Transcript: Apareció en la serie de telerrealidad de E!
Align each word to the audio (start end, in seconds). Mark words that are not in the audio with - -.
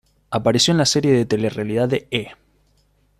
Apareció 0.31 0.71
en 0.71 0.79
la 0.79 0.87
serie 0.87 1.11
de 1.13 1.27
telerrealidad 1.27 1.87
de 1.87 2.07
E! 2.09 2.31